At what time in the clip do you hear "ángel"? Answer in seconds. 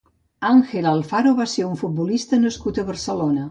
0.47-0.87